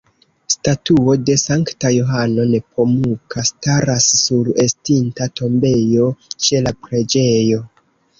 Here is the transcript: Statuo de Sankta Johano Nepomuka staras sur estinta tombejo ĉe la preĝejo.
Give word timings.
Statuo 0.51 1.15
de 1.25 1.33
Sankta 1.41 1.89
Johano 1.95 2.45
Nepomuka 2.53 3.43
staras 3.49 4.07
sur 4.21 4.49
estinta 4.65 5.27
tombejo 5.41 6.09
ĉe 6.47 6.63
la 6.69 6.73
preĝejo. 6.87 7.61